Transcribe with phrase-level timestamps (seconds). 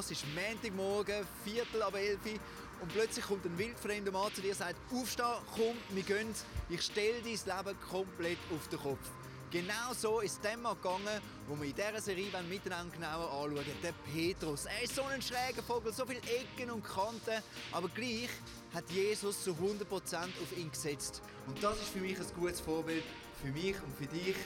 [0.00, 2.32] Vor, es ist Montagmorgen, Viertel ab 11 Uhr
[2.80, 6.34] und plötzlich kommt ein wildfremder Mann zu dir und sagt, aufstehen, komm, wir gehen,
[6.70, 9.10] ich stelle dein Leben komplett auf den Kopf.
[9.50, 13.64] Genau so ist es dem Mann gegangen, wo wir in dieser Serie miteinander genauer anschauen
[13.82, 14.64] Der Petrus.
[14.64, 18.30] Er ist so ein schräger Vogel, so viele Ecken und Kanten, aber gleich
[18.72, 21.20] hat Jesus zu 100% auf ihn gesetzt.
[21.46, 23.04] Und das ist für mich ein gutes Vorbild,
[23.42, 24.36] für mich und für dich.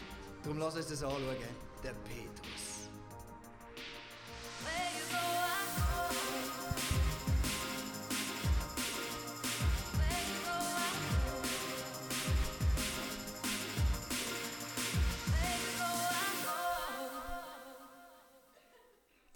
[0.43, 1.37] Darum lass uns das anschauen.
[1.85, 2.74] Der Petrus.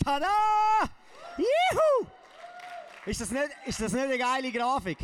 [0.09, 0.89] Tada!
[1.37, 2.09] Juhu!
[3.05, 4.97] Ist das, nicht, ist das nicht eine geile Grafik?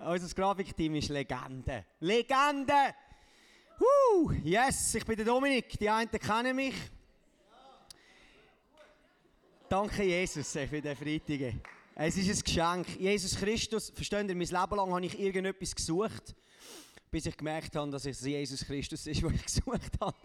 [0.00, 1.84] Unser Grafikteam ist Legende.
[2.00, 2.94] Legende!
[3.78, 5.78] Uh, yes, ich bin der Dominik.
[5.78, 6.74] Die einen kennen mich.
[9.68, 11.54] Danke, Jesus, für den Freitag.
[11.94, 12.88] Es ist ein Geschenk.
[12.98, 16.34] Jesus Christus, versteht ihr, mein Leben lang habe ich irgendetwas gesucht
[17.12, 20.16] bis ich gemerkt habe, dass es Jesus Christus ist, was ich gesucht habe.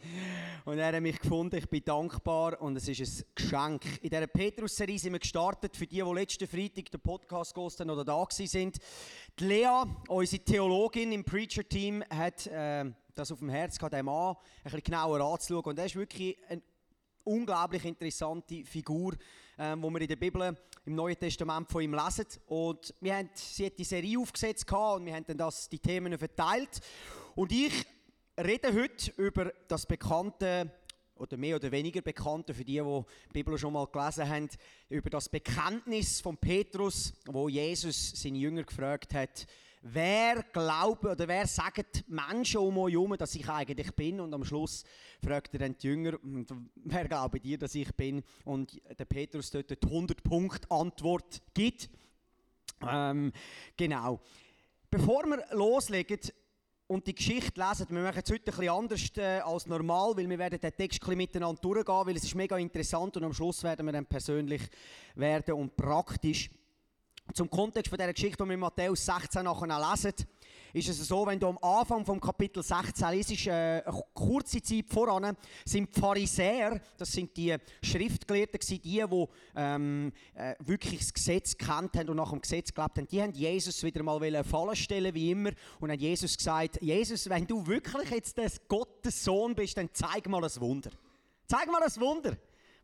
[0.64, 3.84] Und er hat mich gefunden, ich bin dankbar und es ist ein Geschenk.
[4.02, 8.06] In dieser Petrus-Serie sind wir gestartet, für die, die letzten Freitag den Podcast gehostet oder
[8.06, 8.78] da sind.
[9.38, 14.36] Die Lea, unsere Theologin im Preacher-Team, hat äh, das auf dem Herz gehabt, den Mann
[14.36, 15.66] ein bisschen genauer anzuschauen.
[15.66, 16.61] Und er ist wirklich eine
[17.26, 19.14] unglaublich interessante Figur
[19.58, 22.26] ähm, wo wir in der Bibel im Neuen Testament von ihm lesen.
[22.48, 26.18] Und wir haben, sie hat die Serie aufgesetzt und wir haben dann das, die Themen
[26.18, 26.80] verteilt.
[27.36, 27.86] Und ich
[28.38, 30.72] rede heute über das bekannte
[31.16, 34.50] oder mehr oder weniger bekannte, für die, die die Bibel schon mal gelesen haben,
[34.90, 39.48] über das Bekenntnis von Petrus, wo Jesus seine Jünger gefragt hat,
[39.82, 44.20] wer glauben oder wer sagt Menschen um euch herum, dass ich eigentlich bin?
[44.20, 44.83] Und am Schluss
[45.23, 46.17] fragt er dann die Jünger,
[46.76, 48.23] wer glaubt dir, dass ich bin?
[48.45, 51.89] Und der Petrus dort die 100-Punkt-Antwort gibt.
[52.87, 53.32] Ähm,
[53.76, 54.20] genau.
[54.89, 56.20] Bevor wir loslegen,
[56.87, 57.87] und die Geschichte lesen.
[57.89, 61.17] Wir machen es heute bisschen anders äh, als normal, weil wir werden den Text ein
[61.17, 64.61] miteinander durchgehen, weil es ist mega interessant und am Schluss werden wir dann persönlich
[65.16, 66.49] werden und praktisch.
[67.33, 70.14] Zum Kontext von dieser Geschichte, die wir in Matthäus 16 nachher lesen,
[70.73, 74.86] ist es so, wenn du am Anfang vom Kapitel 16 liest, äh, eine kurze Zeit
[74.89, 75.36] voran,
[75.66, 81.95] sind die Pharisäer, das sind die Schriftgelehrten, die, die ähm, äh, wirklich das Gesetz kennt
[81.95, 85.32] haben und nach dem Gesetz gelebt haben, die haben Jesus wieder mal fallen stellen, wie
[85.32, 88.37] immer, und haben Jesus gesagt, Jesus, wenn du wirklich jetzt
[88.67, 90.92] Gottes Sohn bist, dann zeig mal ein Wunder.
[91.48, 92.37] Zeig mal ein Wunder.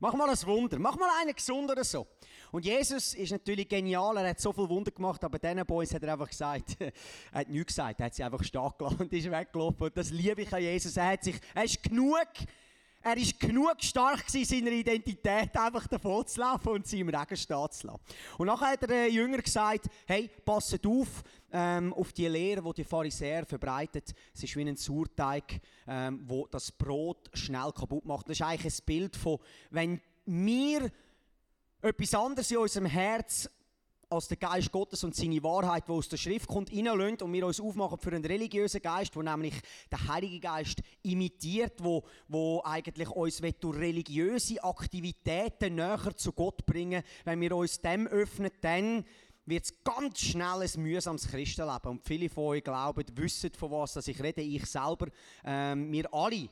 [0.03, 0.79] Mach mal ein Wunder.
[0.79, 2.05] Mach mal einen gesund oder so.
[2.51, 6.03] Und Jesus ist natürlich genial, er hat so viel Wunder gemacht, aber diesen Boys hat
[6.03, 6.91] er einfach gesagt, er
[7.31, 9.81] hat nichts gesagt, er hat sie einfach stark gelassen und ist weggelaufen.
[9.81, 10.97] Und das liebe ich an Jesus.
[10.97, 12.27] Er, hat sich, er ist genug,
[13.03, 17.35] er ist genug stark in seiner Identität, einfach davon zu laufen und sie im Regen
[17.35, 17.99] stehen zu lassen.
[18.37, 21.21] Und nachher hat der Jünger gesagt, hey, passet auf,
[21.51, 24.13] ähm, auf die Lehre, die die Pharisäer verbreitet.
[24.33, 28.29] Es ist wie ein Sauerteig, ähm, wo das Brot schnell kaputt macht.
[28.29, 29.37] Das ist eigentlich ein Bild von,
[29.69, 30.89] wenn wir
[31.81, 33.49] etwas anderes in unserem Herz
[34.09, 37.45] als der Geist Gottes und seine Wahrheit, die aus der Schrift kommt, reinlöhnt und wir
[37.45, 39.53] uns aufmachen für einen religiösen Geist, der nämlich
[39.91, 47.03] der Heilige Geist imitiert, wo, wo eigentlich uns durch religiöse Aktivitäten näher zu Gott bringen
[47.25, 49.05] Wenn wir uns dem öffnen, dann
[49.45, 51.91] wird es ganz schnell ein mühsames Christenleben.
[51.91, 54.41] Und viele von euch glauben, wissen, von was ich rede.
[54.41, 55.07] Ich selber,
[55.43, 56.49] ähm, wir alle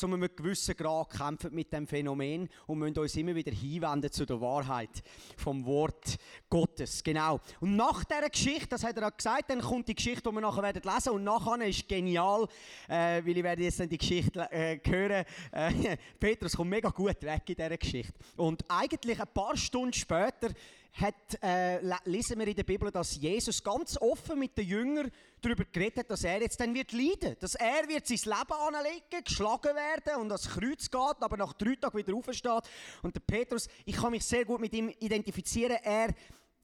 [0.00, 4.24] zu einem gewissen Grad kämpfen mit dem Phänomen und müssen uns immer wieder hinwenden zu
[4.24, 5.02] der Wahrheit
[5.36, 6.16] vom Wort
[6.48, 7.04] Gottes.
[7.04, 7.38] Genau.
[7.60, 10.40] Und nach dieser Geschichte, das hat er auch gesagt, dann kommt die Geschichte, die wir
[10.40, 12.46] nachher werden lesen und nachher ist genial,
[12.88, 15.26] äh, weil ich werde jetzt dann die Geschichte äh, hören.
[15.52, 18.14] Äh, Petrus kommt mega gut weg in dieser Geschichte.
[18.36, 20.48] Und eigentlich ein paar Stunden später
[20.92, 25.10] hat, äh, lesen wir in der Bibel, dass Jesus ganz offen mit den Jüngern
[25.40, 29.24] darüber geredet hat, dass er jetzt dann wird leiden, dass er wird sein Leben anlegen,
[29.24, 32.70] geschlagen werden und ans Kreuz geht, aber nach drei Tagen wieder aufsteht.
[33.02, 36.14] Und der Petrus, ich kann mich sehr gut mit ihm identifizieren, er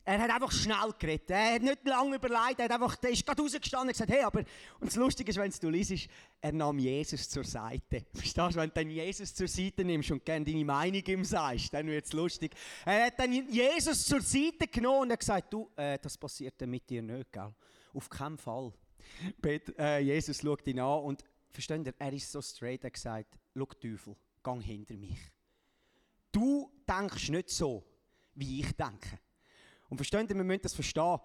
[0.08, 1.30] Er hat einfach schnell geredet.
[1.30, 2.60] Er hat nicht lange überlegt.
[2.60, 4.38] Er, hat einfach, er ist gerade rausgestanden und gesagt, hey, aber...
[4.78, 6.08] Und das Lustige ist, wenn du liest,
[6.40, 8.06] er nahm Jesus zur Seite.
[8.14, 8.60] Verstehst du?
[8.60, 12.04] Wenn du dann Jesus zur Seite nimmst und gerne deine Meinung ihm sagst, dann wird
[12.04, 12.54] es lustig.
[12.84, 16.70] Er hat dann Jesus zur Seite genommen und hat gesagt, du, äh, das passiert dann
[16.70, 17.52] mit dir nicht, gell?
[17.92, 18.72] Auf keinen Fall.
[19.42, 22.94] Peter, äh, Jesus schaut ihn an und, versteht ihr, er ist so straight, er hat
[22.94, 25.18] gesagt, schau Teufel, gang hinter mich.
[26.30, 27.82] Du denkst nicht so,
[28.36, 29.18] wie ich denke.
[29.96, 31.16] Und versteht ihr, wir müssen das verstehen,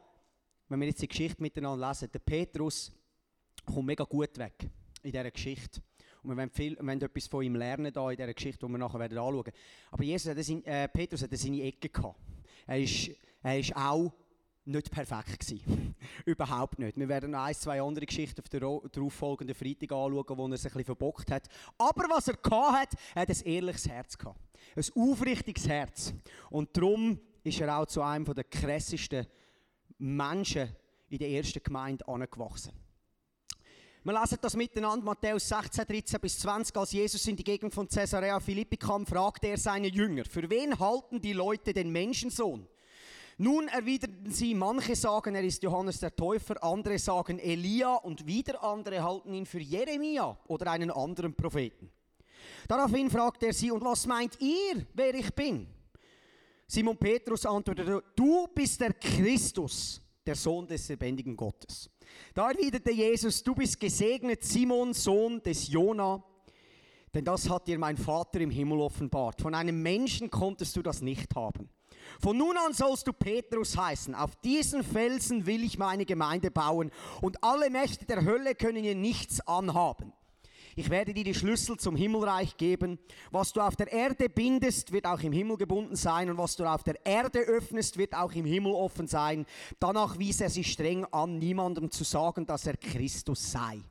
[0.70, 2.10] wenn wir jetzt die Geschichte miteinander lesen.
[2.10, 2.90] Der Petrus
[3.66, 4.70] kommt mega gut weg
[5.04, 5.82] in dieser Geschichte.
[6.24, 8.72] Und wir wollen, viel, wir wollen etwas von ihm lernen da in dieser Geschichte, die
[8.72, 9.54] wir nachher werden anschauen werden.
[9.92, 12.18] Aber Jesus hat sein, äh, Petrus hatte seine Ecke gehabt.
[12.66, 13.12] Er ist,
[13.44, 14.14] er ist auch
[14.64, 15.94] nicht perfekt gewesen.
[16.26, 16.98] Überhaupt nicht.
[16.98, 20.68] Wir werden noch ein, zwei andere Geschichten auf der darauffolgenden Freitag anschauen, wo er sich
[20.68, 21.50] ein bisschen verbockt hat.
[21.78, 24.40] Aber was er gehabt hat, er hat ein ehrliches Herz gehabt.
[24.78, 26.14] Ein aufrichtiges Herz.
[26.50, 29.28] Und darum ist er auch zu einem der krassesten
[29.98, 30.76] Menschen
[31.10, 32.72] in der ersten Gemeinde angewachsen.
[34.04, 36.76] Wir lesen das miteinander, Matthäus 16, 13 bis 20.
[36.76, 40.80] Als Jesus in die Gegend von Caesarea Philippi kam, fragte er seine Jünger, für wen
[40.80, 42.68] halten die Leute den Menschensohn?
[43.38, 48.64] Nun erwiderten sie, manche sagen, er ist Johannes der Täufer, andere sagen Elia und wieder
[48.64, 51.92] andere halten ihn für Jeremia oder einen anderen Propheten.
[52.68, 55.68] Daraufhin fragte er sie, und was meint ihr, wer ich bin?
[56.72, 61.90] Simon Petrus antwortete, du bist der Christus, der Sohn des lebendigen Gottes.
[62.34, 66.24] Da erwiderte Jesus, du bist gesegnet, Simon, Sohn des Jona,
[67.14, 69.42] denn das hat dir mein Vater im Himmel offenbart.
[69.42, 71.68] Von einem Menschen konntest du das nicht haben.
[72.22, 74.16] Von nun an sollst du Petrus heißen.
[74.16, 76.90] Auf diesen Felsen will ich meine Gemeinde bauen
[77.22, 80.14] und alle Mächte der Hölle können ihr nichts anhaben.
[80.76, 83.00] Ich werde dir die Schlüssel zum Himmelreich geben.
[83.30, 86.30] Was du auf der Erde bindest, wird auch im Himmel gebunden sein.
[86.30, 89.46] Und was du auf der Erde öffnest, wird auch im Himmel offen sein.
[89.80, 93.82] Danach wies er sich streng an, niemandem zu sagen, dass er Christus sei.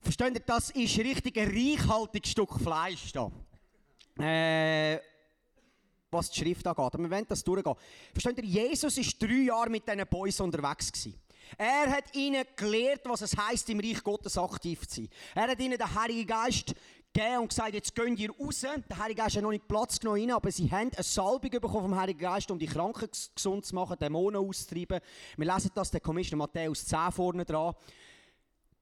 [0.00, 3.30] Versteht ihr, das ist richtig ein reichhaltiges Stück Fleisch da.
[4.18, 5.00] Äh,
[6.10, 6.78] was die Schrift angeht.
[6.78, 7.74] Aber wir wollen das durchgehen.
[8.12, 10.92] Versteht ihr, Jesus war drei Jahre mit diesen Boys unterwegs.
[10.92, 11.23] Gewesen.
[11.56, 15.08] Er hat ihnen gelehrt, was es heißt, im Reich Gottes aktiv zu sein.
[15.34, 16.74] Er hat ihnen den Heiligen Geist
[17.12, 18.60] gegeben und gesagt, jetzt gehen ihr raus.
[18.60, 21.96] Der Heilige Geist hat noch nicht Platz genommen, aber sie haben eine Salbung bekommen vom
[21.96, 25.00] Heiligen Geist, um die Kranken gesund zu machen, Dämonen auszutreiben.
[25.36, 27.74] Wir lesen das, der Kommission Matthäus 10 vorne dran.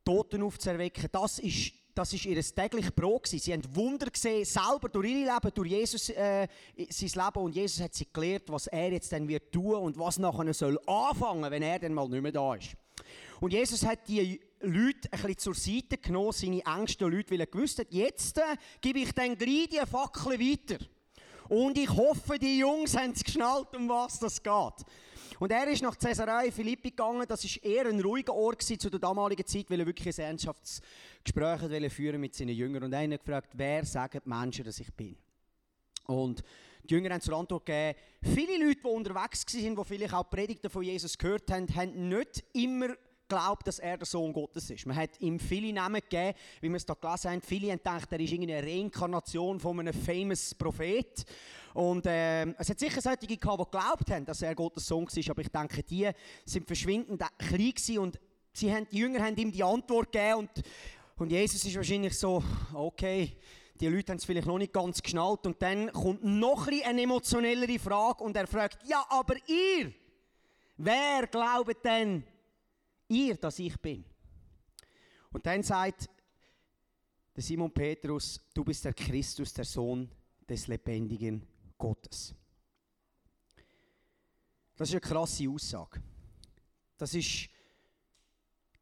[0.04, 3.26] Toten aufzuerwecken, das ist das ist ihr tägliches Brot.
[3.26, 6.46] Sie haben Wunder gesehen, selber durch ihr Leben, durch Jesus, äh,
[6.88, 7.44] sein Leben.
[7.44, 10.78] Und Jesus hat sie gelehrt, was er jetzt dann wird tun und was nachher soll
[10.86, 12.76] anfangen, wenn er dann mal nicht mehr da ist.
[13.40, 17.46] Und Jesus hat die Leute ein bisschen zur Seite genommen, seine engsten Leute, weil er
[17.46, 20.84] gewusst hat, jetzt äh, gebe ich dann gleich die Fackel weiter.
[21.48, 24.86] Und ich hoffe, die Jungs haben es geschnallt, um was das geht.
[25.42, 27.26] Und er ist nach Caesarea Philippi gegangen.
[27.26, 31.92] Das ist eher ein ruhiger Ort zu der damaligen Zeit, weil er wirklich ein Ernstschaftsgespräch
[31.92, 32.84] führen mit seinen Jüngern.
[32.84, 35.16] Und er hat gefragt, wer sagen die Menschen, dass ich bin?
[36.06, 36.44] Und
[36.84, 40.70] die Jünger haben zur Antwort gegeben, viele Leute, die unterwegs waren, die vielleicht auch Predigten
[40.70, 42.90] von Jesus gehört haben, haben nicht immer
[43.32, 44.84] glaubt, dass er der Sohn Gottes ist.
[44.84, 47.40] Man hat ihm viele Namen gegeben, wie wir es da gelesen haben.
[47.40, 51.24] Viele haben gedacht, er ist eine Reinkarnation von einem famous Prophet.
[51.72, 55.30] Und äh, es hat sicher solche gehabt, die geglaubt haben, dass er Gottes Sohn war,
[55.30, 56.10] aber ich denke, die
[56.44, 58.20] sind verschwindend klein gewesen und
[58.52, 60.50] sie haben, die Jünger haben ihm die Antwort gegeben und,
[61.16, 63.34] und Jesus ist wahrscheinlich so, okay,
[63.80, 67.00] die Leute haben es vielleicht noch nicht ganz geschnallt und dann kommt noch ein eine
[67.00, 69.90] emotionellere Frage und er fragt, ja, aber ihr,
[70.76, 72.24] wer glaubt denn,
[73.12, 74.04] ihr, dass ich bin?
[75.32, 76.08] Und dann sagt
[77.34, 80.10] der Simon Petrus, du bist der Christus, der Sohn
[80.48, 81.46] des lebendigen
[81.78, 82.34] Gottes.
[84.76, 86.02] Das ist eine krasse Aussage.
[86.98, 87.48] Das ist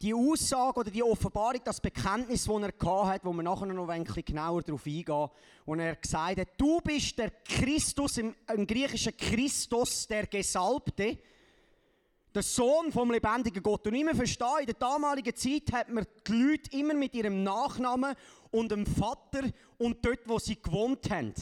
[0.03, 4.05] die Aussage oder die Offenbarung, das Bekenntnis, das er hat, wo wir nachher noch ein
[4.05, 5.29] bisschen genauer darauf eingehen,
[5.67, 11.19] wo er gesagt hat, du bist der Christus, im, im griechischen Christus, der Gesalbte,
[12.35, 13.87] der Sohn vom lebendigen Gott.
[13.87, 18.15] Und immer verstehen, in der damaligen Zeit hat man die Leute immer mit ihrem Nachnamen
[18.51, 19.43] und dem Vater
[19.79, 21.35] und dort, wo sie gewohnt haben,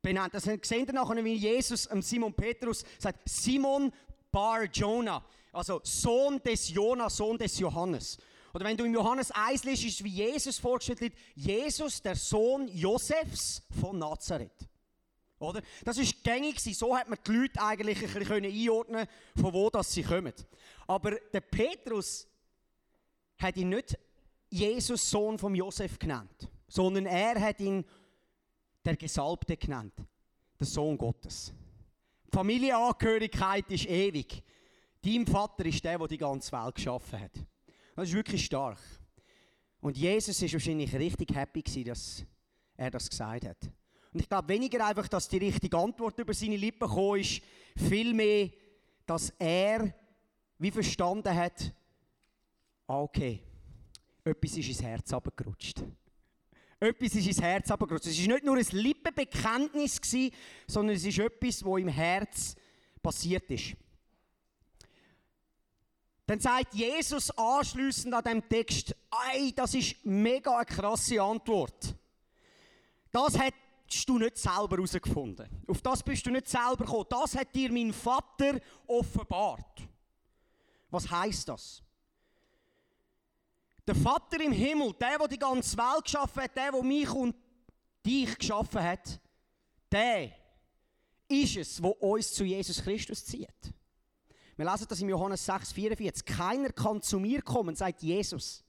[0.00, 0.34] benannt.
[0.34, 3.92] Das sehen wir nachher, wie Jesus Simon Petrus sagt, Simon
[4.30, 8.18] Bar Jonah, also Sohn des Jonah, Sohn des Johannes.
[8.54, 13.62] Oder wenn du im Johannes 1 liest, ist wie Jesus vorgestellt Jesus, der Sohn Josefs
[13.80, 14.68] von Nazareth.
[15.42, 15.62] Oder?
[15.84, 19.92] Das ist gängig so hat man die Leute eigentlich ein bisschen einordnen von wo das
[19.92, 20.32] sie kommen.
[20.86, 22.26] Aber der Petrus
[23.38, 23.98] hat ihn nicht
[24.48, 27.84] Jesus, Sohn von Josef genannt, sondern er hat ihn
[28.84, 29.94] der Gesalbte genannt,
[30.58, 31.52] der Sohn Gottes.
[32.26, 34.42] Die Familienangehörigkeit ist ewig.
[35.00, 37.32] Dein Vater ist der, der die ganze Welt geschaffen hat.
[37.96, 38.78] Das ist wirklich stark.
[39.80, 42.24] Und Jesus ist wahrscheinlich richtig happy dass
[42.76, 43.70] er das gesagt hat.
[44.12, 47.42] Und ich glaube weniger einfach, dass die richtige Antwort über seine Lippen gekommen ist,
[47.76, 48.50] vielmehr,
[49.06, 49.94] dass er
[50.58, 51.72] wie verstanden hat,
[52.86, 53.42] ah, okay,
[54.24, 55.82] etwas ist ins Herz abgerutscht.
[56.78, 58.06] Etwas ist ins Herz abgerutscht.
[58.06, 60.00] Es war nicht nur ein Lippenbekenntnis,
[60.66, 62.54] sondern es ist etwas, was im Herz
[63.02, 63.76] passiert ist.
[66.26, 71.94] Dann sagt Jesus anschließend an dem Text, ei, das ist mega eine krasse Antwort.
[73.10, 73.38] Das
[73.92, 75.46] hättest du nicht selber herausgefunden.
[75.68, 77.04] Auf das bist du nicht selber gekommen.
[77.10, 79.82] Das hat dir mein Vater offenbart.
[80.90, 81.82] Was heißt das?
[83.86, 87.34] Der Vater im Himmel, der, der die ganze Welt geschaffen hat, der, der mich und
[88.04, 89.20] dich geschaffen hat,
[89.90, 90.30] der
[91.28, 93.74] ist es, wo uns zu Jesus Christus zieht.
[94.56, 96.24] Wir lesen das im Johannes 6,44.
[96.24, 98.64] Keiner kann zu mir kommen, sagt Jesus,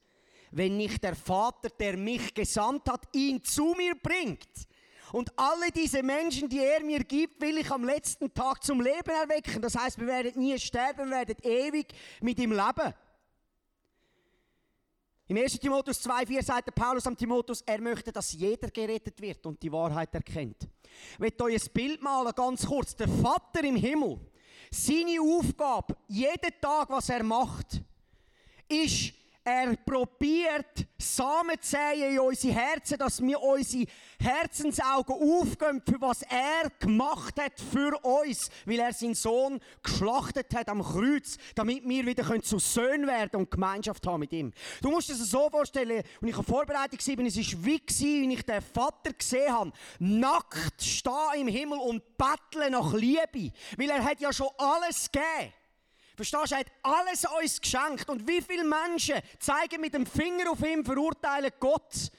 [0.52, 4.68] wenn nicht der Vater, der mich gesandt hat, ihn zu mir bringt.
[5.14, 9.12] Und alle diese Menschen, die er mir gibt, will ich am letzten Tag zum Leben
[9.12, 9.62] erwecken.
[9.62, 12.92] Das heißt, wir werden nie sterben, wir werden ewig mit ihm leben.
[15.28, 15.60] Im 1.
[15.60, 19.72] Timotheus 2,4 sagt der Paulus am Timotheus, er möchte, dass jeder gerettet wird und die
[19.72, 20.68] Wahrheit erkennt.
[21.14, 22.96] Ich möchte euch ein Bild malen, ganz kurz.
[22.96, 24.20] Der Vater im Himmel,
[24.72, 27.84] seine Aufgabe, jeden Tag, was er macht,
[28.68, 33.86] ist, er probiert Samen zu säen in unsere Herzen, dass wir unsere
[34.20, 40.70] Herzensaugen aufgehen, für was er gemacht hat für uns, weil er seinen Sohn geschlachtet hat
[40.70, 44.54] am Kreuz, damit wir wieder zu Söhnen werden und Gemeinschaft haben mit ihm.
[44.82, 47.82] Du musst es so vorstellen, und ich habe vorbereitet war, es war wie,
[48.22, 53.90] wenn ich den Vater gesehen habe, nackt stehen im Himmel und betteln nach Liebe, weil
[53.90, 55.54] er hat ja schon alles gegeben.
[56.16, 58.10] Verstehst du, er hat alles uns geschenkt.
[58.10, 62.12] Und wie viele Menschen zeigen mit dem Finger auf ihn, verurteilen Gott,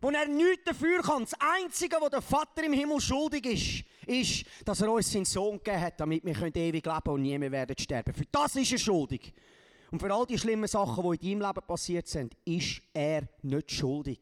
[0.00, 1.24] wo er nichts dafür kann.
[1.24, 5.58] Das Einzige, was der Vater im Himmel schuldig ist, ist, dass er uns seinen Sohn
[5.58, 8.14] gegeben hat, damit wir ewig leben und nie mehr werden sterben.
[8.14, 9.32] Für das ist er schuldig.
[9.90, 13.72] Und für all die schlimmen Sachen, die in deinem Leben passiert sind, ist er nicht
[13.72, 14.20] schuldig.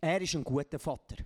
[0.00, 1.16] Er ist ein guter Vater.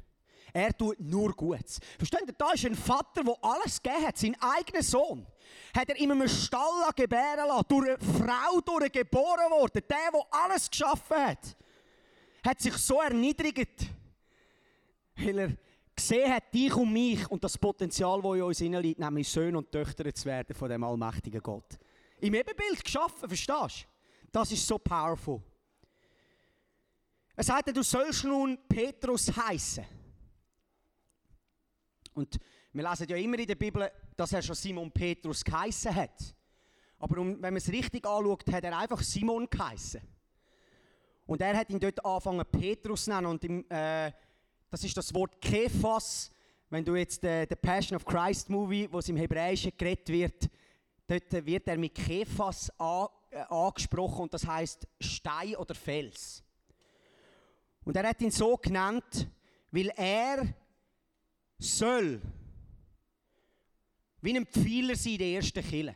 [0.53, 1.79] Er tut nur Gutes.
[1.97, 2.33] Versteht ihr?
[2.33, 4.19] Da ist ein Vater, der alles gegeben hat.
[4.19, 5.27] Sein eigener Sohn
[5.77, 7.65] hat er in einem Stall gebären lassen.
[7.69, 9.83] Durch eine Frau durch geboren worden.
[9.89, 11.57] Der, der alles geschaffen hat.
[12.47, 13.87] Hat sich so erniedrigt.
[15.17, 15.57] Weil er
[15.95, 19.71] gesehen hat, dich und mich und das Potenzial, das in uns liegt, nämlich Söhne und
[19.71, 21.79] Töchter zu werden von dem allmächtigen Gott.
[22.21, 24.31] Im Ebenbild geschaffen, verstehst du?
[24.31, 25.43] Das ist so powerful.
[27.35, 29.98] Er sagte, du sollst nun Petrus heißen.
[32.19, 32.37] Und
[32.73, 36.35] wir lesen ja immer in der Bibel, dass er schon Simon Petrus geheissen hat.
[36.99, 40.01] Aber wenn man es richtig anschaut, hat er einfach Simon geheissen.
[41.27, 43.27] Und er hat ihn dort angefangen Petrus zu nennen.
[43.27, 44.11] Und im, äh,
[44.69, 46.33] das ist das Wort Kephas.
[46.71, 50.51] Wenn du jetzt den äh, Passion of Christ Movie, wo es im Hebräischen geredet wird,
[51.07, 56.43] dort wird er mit Kephas an, äh, angesprochen und das heißt Stein oder Fels.
[57.85, 59.29] Und er hat ihn so genannt,
[59.71, 60.53] weil er
[61.59, 62.21] soll
[64.21, 65.95] wie ein Pfeiler sein in der ersten Kille.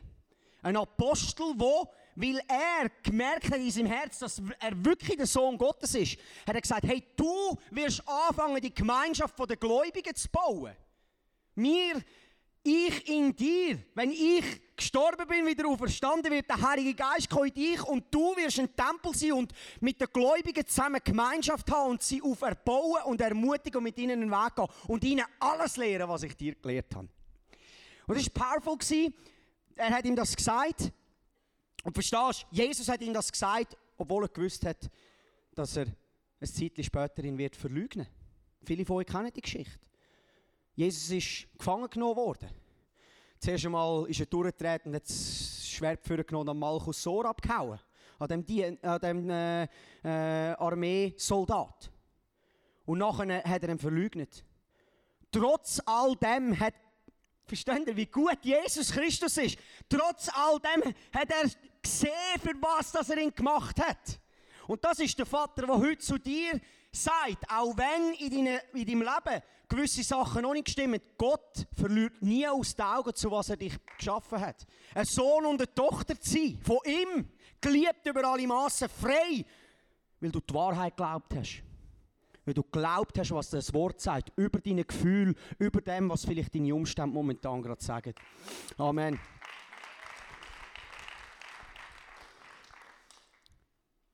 [0.61, 5.57] Ein Apostel, der, weil er gemerkt hat in seinem Herz, dass er wirklich der Sohn
[5.57, 6.17] Gottes ist,
[6.47, 10.73] hat er gesagt, hey, du wirst anfangen, die Gemeinschaft der Gläubigen zu bauen.
[11.55, 12.01] Wir
[12.63, 14.43] ich in dir, wenn ich
[14.75, 18.73] gestorben bin, wieder auferstanden wird, der Heilige Geist kommt in dich und du wirst ein
[18.75, 23.83] Tempel sein und mit den Gläubigen zusammen Gemeinschaft haben und sie auferbauen und ermutigen und
[23.83, 27.09] mit ihnen einen Weg gehen und ihnen alles lehren, was ich dir gelehrt habe.
[28.07, 29.13] Und das war powerful.
[29.75, 30.91] Er hat ihm das gesagt.
[31.83, 34.89] Und verstehst du, Jesus hat ihm das gesagt, obwohl er gewusst hat,
[35.53, 35.87] dass er
[36.39, 38.07] ein Zeitchen später ihn wird verleugnen.
[38.65, 39.79] Viele von euch kennen die Geschichte.
[40.75, 42.49] Jesus ist gefangen genommen worden.
[43.39, 47.79] Zuerst einmal ist er durchgetreten und hat das Schwert genommen und Malchus Sor abgehauen.
[48.19, 49.63] An dem, an dem äh,
[50.03, 51.91] äh, Armeesoldat.
[52.85, 54.43] Und nachher hat er ihn verleugnet.
[55.31, 56.73] Trotz all dem hat,
[57.45, 59.57] versteht ihr, wie gut Jesus Christus ist?
[59.89, 61.49] Trotz all dem hat er
[61.81, 64.19] gesehen, für was dass er ihn gemacht hat.
[64.67, 66.59] Und das ist der Vater, der heute zu dir
[66.95, 72.21] sagt, auch wenn in, deine, in deinem Leben gewisse Sachen noch nicht stimmen, Gott verliert
[72.21, 74.65] nie aus den Augen, zu was er dich geschaffen hat.
[74.93, 79.45] Ein Sohn und eine Tochter zu sein, von ihm, geliebt über alle Massen, frei,
[80.19, 81.63] weil du die Wahrheit geglaubt hast.
[82.45, 86.53] Weil du glaubt hast, was das Wort sagt, über deine Gefühle, über dem, was vielleicht
[86.53, 88.13] deine Umstände momentan gerade sagen.
[88.77, 89.19] Amen.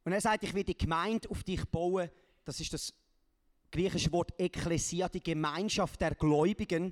[0.05, 2.09] Und er sagt, ich will die Gemeinde auf dich bauen.
[2.49, 2.95] Das ist das
[3.71, 6.85] griechische Wort Ekklesia, die Gemeinschaft der Gläubigen.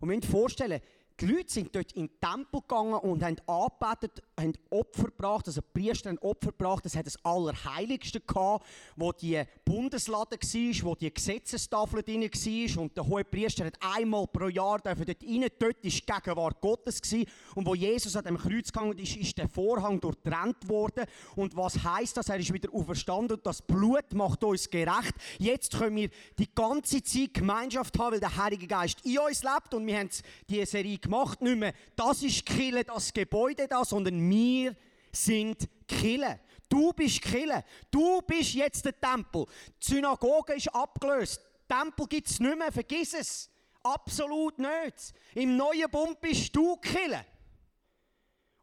[0.00, 0.80] Und wir müssen vorstellen,
[1.20, 5.60] die Leute sind dort in den Tempel gegangen und haben angebetet, haben Opfer gebracht, also
[5.60, 6.86] Priester haben Opfer gebracht.
[6.86, 12.82] Es hat das Allerheiligste gehabt, wo die Bundeslade war, wo die Gesetzestafel drin war.
[12.82, 15.46] Und der hohe Priester hat einmal pro Jahr dort rein.
[15.58, 17.02] Dort war die Gegenwart Gottes.
[17.02, 17.26] Gewesen.
[17.54, 21.04] Und wo Jesus an dem Kreuz gegangen ist, ist der Vorhang durchtrennt worden.
[21.36, 22.28] Und was heisst das?
[22.28, 25.14] Er ist wieder auferstanden und das Blut macht uns gerecht.
[25.38, 29.74] Jetzt können wir die ganze Zeit Gemeinschaft haben, weil der Heilige Geist in uns lebt.
[29.74, 30.08] Und wir haben
[30.48, 34.74] diese Serie gemacht macht nicht mehr, das ist Kille, das Gebäude da, sondern wir
[35.12, 36.40] sind Kille.
[36.68, 37.64] Du bist Kille.
[37.90, 39.44] Du bist jetzt der Tempel.
[39.82, 41.40] Die Synagoge ist abgelöst.
[41.68, 43.50] Tempel gibt es nicht mehr, vergiss es.
[43.82, 45.12] Absolut nicht.
[45.34, 47.24] Im neuen Bund bist du Kille.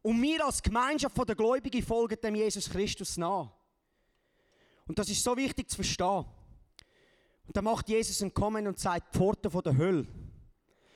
[0.02, 3.52] Und wir als Gemeinschaft der Gläubigen folgen dem Jesus Christus nach.
[4.86, 6.24] Und das ist so wichtig zu verstehen.
[7.46, 10.06] Und dann macht Jesus ein Kommen und sagt die Pforten der Hölle.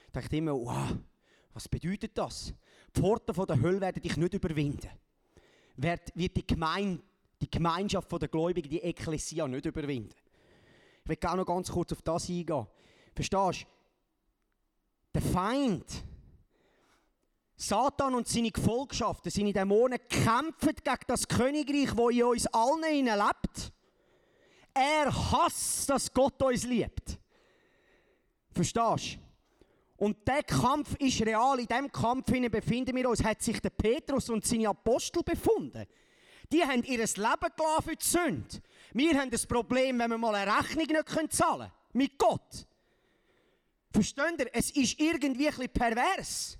[0.06, 0.96] Ich dachte immer, wow,
[1.52, 2.54] was bedeutet das?
[2.94, 4.88] Die Pforten der Hölle werden dich nicht überwinden.
[5.76, 7.02] Wird, die, Gemeinde,
[7.40, 10.14] die Gemeinschaft der Gläubigen, die Ekklesia, nicht überwinden.
[11.04, 12.66] Ich will auch noch ganz kurz auf das eingehen.
[13.14, 13.66] Verstehst du?
[15.14, 16.04] Der Feind,
[17.56, 23.72] Satan und seine Gefolgschaften, seine Dämonen kämpfen gegen das Königreich, wo in uns allen lebt.
[24.74, 27.18] Er hasst, dass Gott uns liebt.
[28.50, 29.31] Verstehst du?
[30.02, 31.60] Und der Kampf ist real.
[31.60, 33.22] In diesem Kampf befinden wir uns.
[33.22, 35.86] Hat sich der Petrus und seine Apostel befunden.
[36.50, 38.62] Die haben ihr Leben gelassen für die Sünde.
[38.94, 41.72] Wir haben das Problem, wenn wir mal eine Rechnung nicht zahlen können.
[41.92, 42.66] Mit Gott.
[43.92, 44.50] Versteht ihr?
[44.52, 46.58] Es ist irgendwie ein bisschen pervers.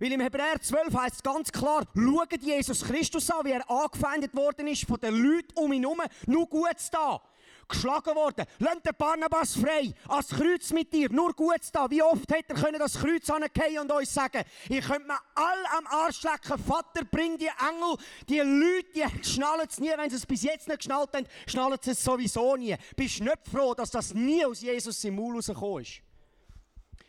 [0.00, 4.34] Weil im Hebräer 12 heißt es ganz klar, schaut Jesus Christus an, wie er angefeindet
[4.34, 6.02] worden ist von den Leuten um ihn herum.
[6.26, 7.22] Nur Gutes da
[7.68, 8.46] geschlagen worden.
[8.58, 11.90] Lasst den Barnabas frei, ans Kreuz mit dir, nur gut da.
[11.90, 15.66] Wie oft hätte er können das Kreuz angehen und uns sagen, ihr könnt mir all
[15.78, 17.96] am Arsch lecken, Vater, bring die Engel,
[18.28, 21.78] die Leute, die schnallen es nie, wenn sie es bis jetzt nicht geschnallt haben, schnallen
[21.80, 22.76] sie es sowieso nie.
[22.94, 26.02] Bist nicht froh, dass das nie aus Jesus im Maul rausgekommen ist?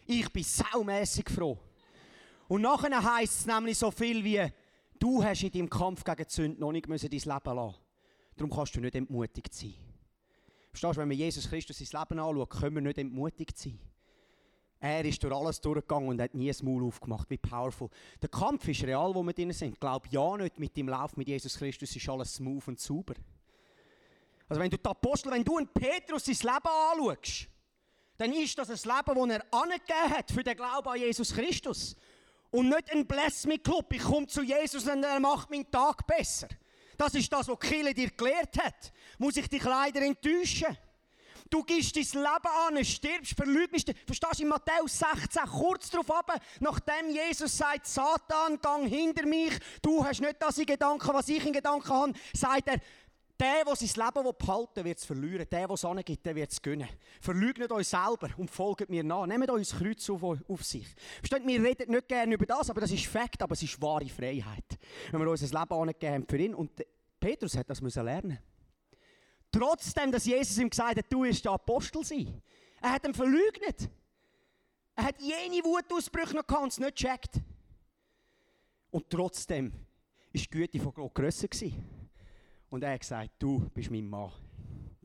[0.06, 1.60] Ich bin saumässig froh.
[2.48, 4.46] Und nachher heisst es nämlich so viel wie,
[5.00, 7.76] du hast in deinem Kampf gegen die Sünde noch nicht dein Leben lassen
[8.38, 9.74] Darum kannst du nicht entmutigt sein.
[10.78, 13.80] Verstehst du, wenn wir Jesus Christus sein Leben anschauen, können wir nicht entmutigt sein.
[14.80, 17.28] Er ist durch alles durchgegangen und hat nie ein Maul aufgemacht.
[17.32, 17.90] Wie powerful.
[18.22, 19.80] Der Kampf ist real, wo wir drin sind.
[19.80, 23.16] Glaub ja nicht, mit dem Lauf mit Jesus Christus ist alles smooth und sauber.
[24.48, 26.70] Also wenn du die Apostel, wenn du einen Petrus sein Leben
[27.10, 27.48] anschaust,
[28.20, 31.96] dann ist das ein Leben, das er angegeben hat für den Glauben an Jesus Christus.
[32.52, 33.92] Und nicht ein Bless me Club.
[33.94, 36.50] Ich komme zu Jesus und er macht meinen Tag besser.
[36.98, 38.92] Das ist das, was Kille dir gelehrt hat.
[39.18, 40.76] Muss ich dich leider enttäuschen?
[41.50, 43.94] Du gibst dein Leben an, stirbst, verlügnest.
[44.06, 49.54] Verstehst du in Matthäus 16, kurz darauf ab, nachdem Jesus sagt, Satan, gang hinter mich,
[49.82, 52.82] du hast nicht das in Gedanken, was ich in Gedanken habe, sagt er,
[53.40, 55.48] der, der sein Leben behalten wird es verlieren.
[55.50, 56.88] Der, der es angibt, der wird es gönnen.
[57.22, 59.28] Verleugnet euch selber und folgt mir nach.
[59.28, 60.88] Nehmt euch das Kreuz auf, auf sich.
[61.20, 64.10] Versteht, wir reden nicht gerne über das, aber das ist Fakt, aber es ist wahre
[64.10, 64.80] Freiheit.
[65.12, 66.56] Wenn wir unser Leben angegeben haben für ihn.
[66.56, 66.84] Und
[67.20, 68.40] Petrus hat das müssen lernen.
[69.52, 72.42] Trotzdem, dass Jesus ihm gesagt hat, du wirst der Apostel sein.
[72.82, 73.90] Er hat ihn verleugnet.
[74.96, 77.36] Er hat jene Wutausbrüche noch gehabt nicht gecheckt.
[78.90, 79.80] Und trotzdem war
[80.34, 81.48] die Güte von Gott grösser.
[81.48, 81.97] Gewesen.
[82.70, 84.32] Und er hat gesagt, du bist mein Mann.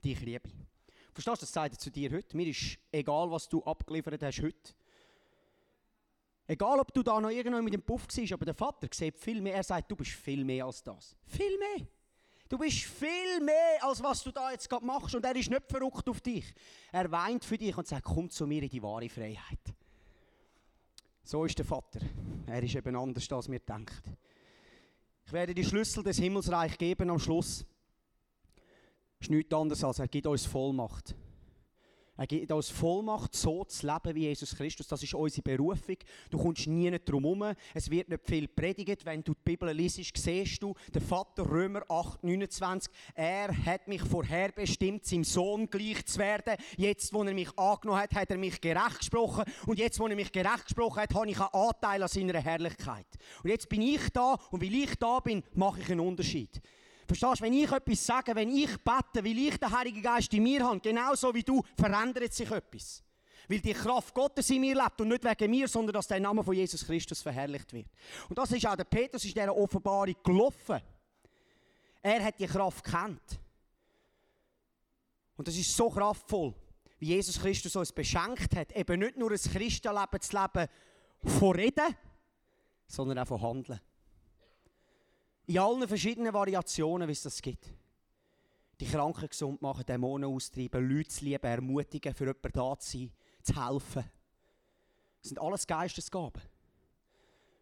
[0.03, 0.55] Dich liebe ich.
[1.13, 2.37] Verstehst du, das sagt er zu dir heute?
[2.37, 4.75] Mir ist egal, was du abgeliefert hast heute.
[6.47, 9.41] Egal, ob du da noch irgendwo mit dem Puff warst, aber der Vater sieht viel
[9.41, 9.55] mehr.
[9.55, 11.15] Er sagt, du bist viel mehr als das.
[11.25, 11.87] Viel mehr.
[12.49, 15.15] Du bist viel mehr, als was du da jetzt gerade machst.
[15.15, 16.53] Und er ist nicht verrückt auf dich.
[16.91, 19.75] Er weint für dich und sagt, komm zu mir in die wahre Freiheit.
[21.25, 22.01] So ist der Vater.
[22.47, 24.17] Er ist eben anders, als wir denken.
[25.25, 27.65] Ich werde die Schlüssel des Himmelsreichs geben am Schluss.
[29.19, 31.15] Es ist nichts anderes als er gibt uns Vollmacht.
[32.23, 34.87] Er gibt uns Vollmacht, so zu leben wie Jesus Christus.
[34.87, 35.97] Das ist unsere Berufung.
[36.31, 37.57] Du kommst nie nicht drum herum.
[37.75, 39.05] Es wird nicht viel predigt.
[39.05, 44.03] Wenn du die Bibel liest, siehst du, der Vater Römer 8, 29, er hat mich
[44.03, 46.55] vorherbestimmt, seinem Sohn gleich zu werden.
[46.77, 49.43] Jetzt, wo er mich angenommen hat, hat er mich gerecht gesprochen.
[49.67, 53.09] Und jetzt, wo er mich gerecht gesprochen hat, habe ich einen Anteil an seiner Herrlichkeit.
[53.43, 56.63] Und jetzt bin ich da und weil ich da bin, mache ich einen Unterschied.
[57.07, 60.43] Verstehst du, wenn ich etwas sage, wenn ich bete, weil ich den Heiligen Geist in
[60.43, 63.03] mir habe, genauso wie du, verändert sich etwas.
[63.49, 66.45] Weil die Kraft Gottes in mir lebt und nicht wegen mir, sondern dass der Name
[66.45, 67.89] von Jesus Christus verherrlicht wird.
[68.29, 70.81] Und das ist auch der Petrus in dieser Offenbarung gelaufen.
[72.03, 73.41] Er hat die Kraft kennt.
[75.37, 76.55] Und das ist so kraftvoll,
[76.99, 80.69] wie Jesus Christus uns beschenkt hat, eben nicht nur ein Christenleben zu leben
[81.25, 81.97] von Reden,
[82.87, 83.81] sondern auch von Handeln.
[85.47, 87.67] In allen verschiedenen Variationen, wie es das gibt.
[88.81, 93.13] Die Kranken gesund machen, Dämonen austreiben, Leute zu lieben, ermutigen, für jemanden da zu sein,
[93.43, 94.05] zu helfen.
[95.21, 96.43] Das sind alles Geistesgaben.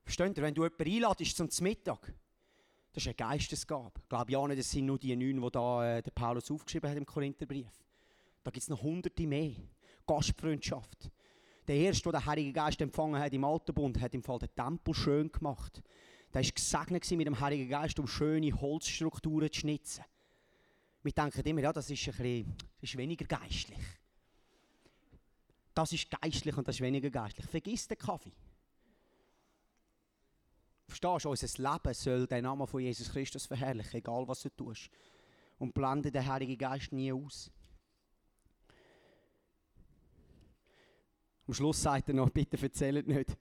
[0.05, 2.15] Versteht ihr, wenn du jemanden einladest zum Mittag,
[2.93, 3.93] das ist eine Geistesgabe.
[4.03, 6.91] Ich glaube ja nicht, das sind nur die neun, die da, äh, der Paulus aufgeschrieben
[6.91, 7.71] hat im Korintherbrief.
[8.43, 9.53] Da gibt es noch hunderte mehr.
[10.07, 11.11] Gastfreundschaft.
[11.69, 14.55] Der erste, der den Heiligen Geist empfangen hat im Alten Bund, hat im Fall den
[14.57, 15.83] Tempel schön gemacht.
[16.33, 20.05] Der war gesegnet mit dem Heiligen Geist, um schöne Holzstrukturen zu schnitzen.
[21.03, 23.79] Wir denken immer, ja, das ist, ein bisschen, das ist weniger geistlich.
[25.75, 27.47] Das ist geistlich und das ist weniger geistlich.
[27.47, 28.33] Vergiss den Kaffee.
[30.87, 34.91] Verstehst du, unser Leben soll den Namen von Jesus Christus verherrlichen, egal was du tust.
[35.59, 37.51] Und blende den Heiligen Geist nie aus.
[41.47, 43.37] Am Schluss sagt er noch, bitte erzählt nicht,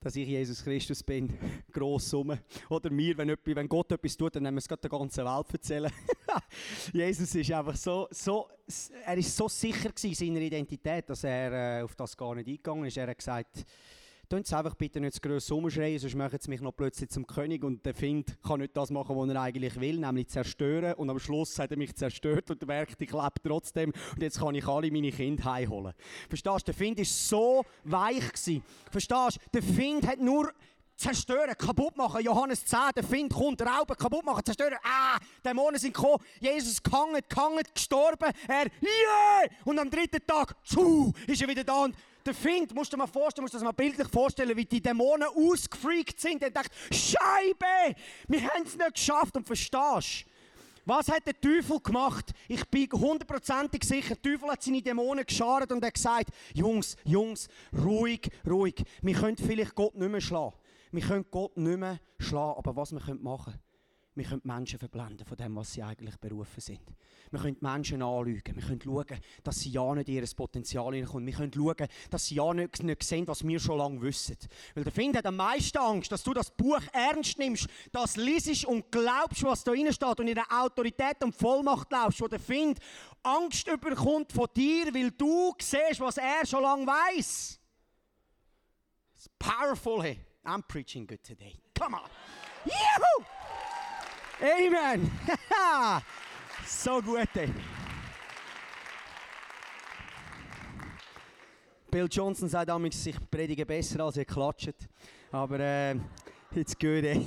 [0.00, 1.36] dass ich Jesus Christus bin,
[1.72, 2.38] gross rum.
[2.68, 5.46] Oder mir, wenn, etwas, wenn Gott etwas tut, dann nehmen wir es der ganzen Welt
[5.52, 5.92] erzählen.
[6.92, 8.48] Jesus ist einfach so, so,
[9.04, 12.84] er ist so sicher in seiner Identität, dass er äh, auf das gar nicht eingegangen
[12.84, 12.96] ist.
[12.96, 13.64] Er hat gesagt,
[14.28, 17.26] Tun Sie einfach bitte nicht zu gross rumschreien, sonst machen Sie mich noch plötzlich zum
[17.26, 20.92] König und der Find kann nicht das machen, was er eigentlich will, nämlich zerstören.
[20.96, 24.54] Und am Schluss hat er mich zerstört und merkt, ich lebe trotzdem und jetzt kann
[24.54, 25.94] ich alle meine Kinder heimholen.
[26.28, 26.72] Verstehst du?
[26.72, 28.28] Der Find war so weich.
[28.28, 28.62] Gewesen.
[28.90, 29.50] Verstehst du?
[29.54, 30.52] Der Find hat nur
[30.94, 32.22] zerstören, kaputt machen.
[32.22, 34.76] Johannes 10, der Find kommt, rauben, kaputt machen, zerstören.
[34.82, 36.22] Ah, Dämonen sind gekommen.
[36.38, 38.30] Jesus gehangen, gehangen, gestorben.
[38.46, 39.50] Er, yeah!
[39.64, 41.96] Und am dritten Tag, zu, ist er wieder da und
[42.28, 44.80] der Find, musst du dir mal vorstellen, musst du dir mal bildlich vorstellen, wie die
[44.80, 46.42] Dämonen ausgefreakt sind.
[46.42, 47.96] Er denkt, Scheibe,
[48.28, 49.36] wir haben es nicht geschafft.
[49.36, 50.26] Und verstehst
[50.88, 52.32] was hat der Teufel gemacht?
[52.48, 57.46] Ich bin hundertprozentig sicher, der Teufel hat seine Dämonen geschart und hat gesagt, Jungs, Jungs,
[57.84, 58.82] ruhig, ruhig.
[59.02, 60.54] Wir können vielleicht Gott nicht mehr schlagen.
[60.90, 63.62] Wir können Gott nicht mehr schlagen, aber was wir machen können,
[64.18, 66.80] wir können Menschen verblenden von dem, was sie eigentlich berufen sind.
[67.30, 68.56] Wir können Menschen anlügen.
[68.56, 71.26] Wir können schauen, dass sie ja nicht ihr Potenzial hineinkommen.
[71.26, 74.36] Wir können schauen, dass sie ja nicht, nicht sehen, was wir schon lange wissen.
[74.74, 78.64] Weil der Find hat am meisten Angst, dass du das Buch ernst nimmst, das liest
[78.64, 82.40] und glaubst, was da drin steht und in der Autorität und Vollmacht glaubst, wo der
[82.40, 82.78] Find
[83.22, 87.60] Angst überkommt von dir, weil du siehst, was er schon lange weiß.
[89.14, 90.02] It's powerful.
[90.02, 90.20] Hey.
[90.48, 91.60] I'm preaching good today.
[91.74, 92.08] Come on.
[92.64, 93.37] Juhu!
[94.40, 95.10] Amen.
[96.66, 97.28] so gut.
[97.34, 97.52] Ey.
[101.90, 104.88] Bill Johnson sagt damals, ich predige besser als ihr klatscht.
[105.32, 105.96] Aber äh,
[106.54, 107.04] it's good.
[107.04, 107.26] Ey.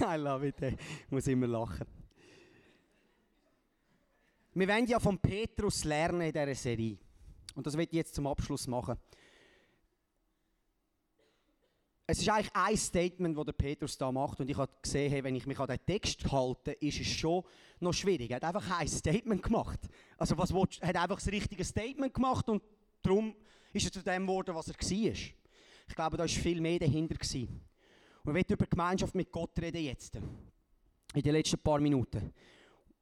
[0.00, 0.62] I love it.
[0.62, 0.76] Ey.
[1.06, 1.86] Ich muss immer lachen.
[4.54, 6.96] Wir wollen ja von Petrus lernen in dieser Serie.
[7.56, 8.96] Und das wird ich jetzt zum Abschluss machen.
[12.10, 14.40] Es ist eigentlich ein Statement, das der Petrus da macht.
[14.40, 17.44] Und ich habe gesehen, hey, wenn ich mich an den Text halte, ist es schon
[17.80, 18.30] noch schwierig.
[18.30, 19.78] Er hat einfach ein Statement gemacht.
[20.16, 22.62] Also, was willst, er hat einfach das richtige Statement gemacht und
[23.02, 23.34] darum
[23.74, 25.12] ist er zu dem geworden, was er war.
[25.12, 27.14] Ich glaube, da war viel mehr dahinter.
[27.14, 27.60] Gewesen.
[28.24, 30.16] Und wir wollen über Gemeinschaft mit Gott reden jetzt.
[30.16, 32.32] In den letzten paar Minuten.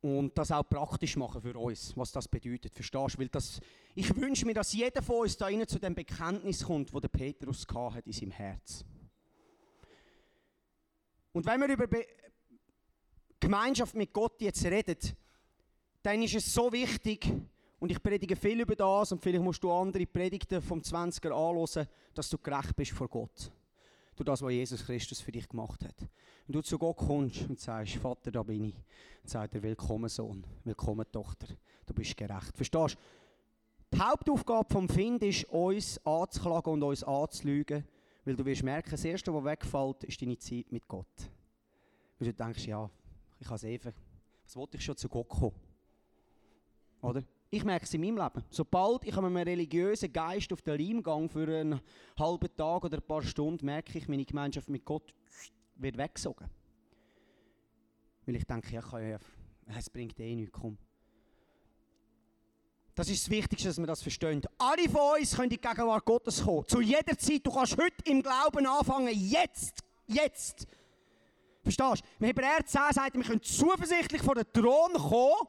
[0.00, 2.74] Und das auch praktisch machen für uns, was das bedeutet.
[2.74, 3.20] Verstehst du?
[3.20, 3.60] Weil das,
[3.94, 7.64] ich wünsche mir, dass jeder von uns da zu dem Bekenntnis kommt, das der Petrus
[7.72, 8.84] hat in seinem Herz.
[11.37, 12.07] Und wenn wir über Be
[13.38, 14.96] Gemeinschaft mit Gott jetzt reden,
[16.03, 17.31] dann ist es so wichtig,
[17.79, 21.87] und ich predige viel über das, und vielleicht musst du andere Predigten vom 20er anhören,
[22.14, 23.53] dass du gerecht bist vor Gott.
[24.16, 26.09] Durch das, was Jesus Christus für dich gemacht hat.
[26.49, 28.75] Und du zu Gott kommst und sagst, Vater, da bin ich.
[29.20, 31.49] Dann sagt er, willkommen Sohn, willkommen Tochter,
[31.85, 32.57] du bist gerecht.
[32.57, 33.94] Verstehst du?
[33.94, 37.85] Die Hauptaufgabe vom Find ist, uns anzuklagen und uns anzulügen,
[38.26, 41.30] weil du wirst merken, das Erste, was wegfällt, ist deine Zeit mit Gott.
[42.18, 42.90] Weil du denkst, ja,
[43.38, 43.92] ich habe es einfach,
[44.44, 45.54] was wollte ich schon zu Gott kommen?
[47.00, 47.22] Oder?
[47.50, 48.44] Ich merke es in meinem Leben.
[48.50, 51.80] Sobald ich einem religiösen Geist auf den Leim gehe für einen
[52.18, 55.14] halben Tag oder ein paar Stunden, merke ich, meine Gemeinschaft mit Gott
[55.76, 56.50] wird weggesogen.
[58.24, 59.18] Weil ich denke, ja, ja,
[59.68, 60.76] es bringt eh nichts, komm.
[62.96, 64.40] Das ist das Wichtigste, dass wir das verstehen.
[64.56, 66.66] Alle von uns können in die Gegenwart Gottes kommen.
[66.66, 67.46] Zu jeder Zeit.
[67.46, 69.12] Du kannst heute im Glauben anfangen.
[69.12, 69.82] Jetzt.
[70.06, 70.66] Jetzt.
[71.62, 72.06] Verstehst du?
[72.20, 75.46] Im Hebräer 10 sagt, wir können zuversichtlich vor den Thron kommen.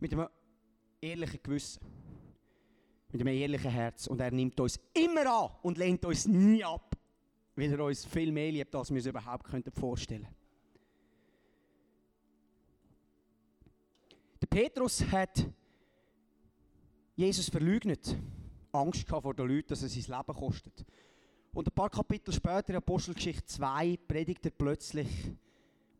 [0.00, 0.28] Mit einem
[1.02, 1.82] ehrlichen Gewissen.
[3.12, 4.06] Mit einem ehrlichen Herz.
[4.06, 6.96] Und er nimmt uns immer an und lehnt uns nie ab.
[7.54, 9.46] Weil er uns viel mehr liebt, als wir uns überhaupt
[9.78, 10.35] vorstellen könnten.
[14.46, 15.44] Der Petrus hat
[17.16, 18.16] Jesus verleugnet.
[18.70, 20.84] Angst vor den Leuten, dass es sein Leben kostet.
[21.52, 25.08] Und ein paar Kapitel später, in Apostelgeschichte 2, predigt er plötzlich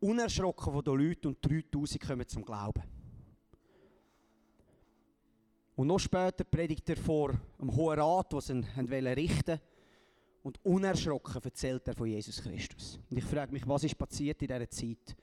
[0.00, 2.82] unerschrocken von den Leuten und 3000 kommen zum Glauben.
[5.74, 9.61] Und noch später predigt er vor einem Hohen Rat, der ihn richten wollte.
[10.44, 13.00] Und unerschrocken erzählt er von Jesus Christus.
[13.11, 15.16] Und ich frage mich, was ist passiert in dieser Zeit?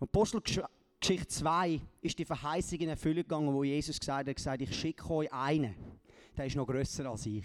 [0.00, 0.68] Apostelgeschichte
[1.04, 5.32] 2 ist die Verheißung in Erfüllung gegangen, wo Jesus gesagt hat, gesagt, ich schicke euch
[5.32, 5.74] einen,
[6.36, 7.44] der ist noch grösser als ich.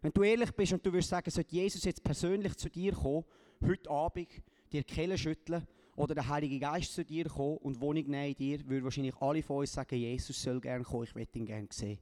[0.00, 3.24] Wenn du ehrlich bist und du würdest sagen, sollte Jesus jetzt persönlich zu dir kommen,
[3.60, 4.28] heute Abend,
[4.72, 8.34] dir die Kehle schütteln oder der Heilige Geist zu dir kommen und Wohnung nehmen in
[8.36, 11.66] dir, würden wahrscheinlich alle von uns sagen, Jesus soll gerne kommen, ich möchte ihn gerne
[11.70, 11.98] sehen.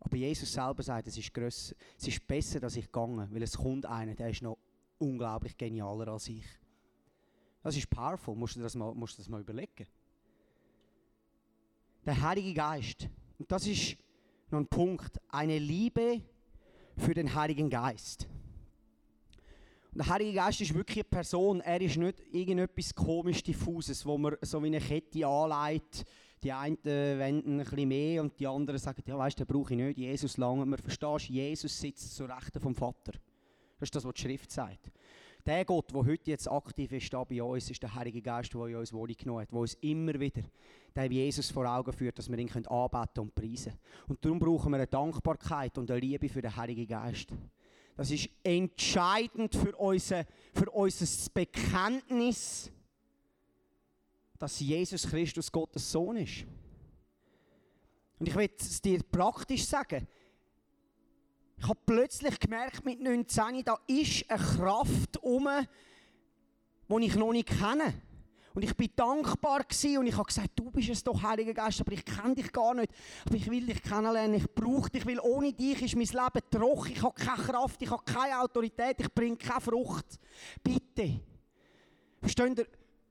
[0.00, 3.56] Aber Jesus selber sagt, es ist grösser, es ist besser, dass ich gehe, weil es
[3.56, 4.56] kommt einer, der ist noch
[4.98, 6.44] unglaublich genialer als ich.
[7.62, 9.86] Das ist powerful, musst du das mal, musst du das mal überlegen.
[12.06, 13.96] Der Heilige Geist, und das ist
[14.50, 16.22] noch ein Punkt, eine Liebe,
[16.96, 18.28] für den Heiligen Geist.
[19.92, 21.60] Und der Heilige Geist ist wirklich eine Person.
[21.60, 26.04] Er ist nicht irgendetwas komisch diffuses, wo man so wie eine Kette anleitet.
[26.42, 29.80] Die einen wenden ein bisschen mehr und die anderen sagen, ja weißt, den brauche ich
[29.80, 29.98] nicht.
[29.98, 30.64] Jesus lange.
[30.64, 33.12] Man versteht, Jesus sitzt zur Rechten vom Vater.
[33.78, 34.92] Das ist das, was die Schrift sagt.
[35.46, 38.66] Der Gott, der heute jetzt aktiv ist da bei uns, ist der Heilige Geist, der
[38.66, 40.42] in uns Wohnung genommen hat, der uns immer wieder
[40.96, 43.80] der Jesus vor Augen führt, dass wir ihn anbeten und preisen können.
[44.08, 47.28] Und darum brauchen wir eine Dankbarkeit und eine Liebe für den Heiligen Geist.
[47.96, 52.72] Das ist entscheidend für unser, für unser Bekenntnis,
[54.38, 56.44] dass Jesus Christus Gottes Sohn ist.
[58.18, 60.08] Und ich will es dir praktisch sagen.
[61.58, 65.48] Ich habe plötzlich gemerkt mit 19, da ist eine Kraft um,
[66.88, 67.94] die ich noch nicht kenne.
[68.56, 71.92] Und ich bin dankbar und ich habe gesagt, du bist es doch, Heiliger Geist, aber
[71.92, 72.90] ich kenne dich gar nicht.
[73.26, 76.92] Aber ich will dich kennenlernen, ich brauche dich, weil ohne dich ist mein Leben trocken.
[76.92, 80.18] Ich habe keine Kraft, ich habe keine Autorität, ich bringe keine Frucht.
[80.62, 81.20] Bitte.
[82.18, 82.66] Versteht ihr?